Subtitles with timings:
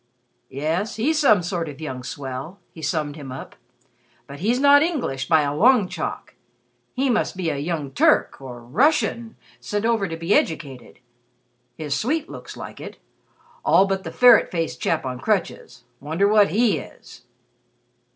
[0.49, 3.55] "Yes, he's some sort of young swell," he summed him up.
[4.25, 6.33] "But he's not English by a long chalk.
[6.95, 10.97] He must be a young Turk, or Russian, sent over to be educated.
[11.77, 12.97] His suite looks like it.
[13.63, 15.83] All but the ferret faced chap on crutches.
[15.99, 17.21] Wonder what he is!"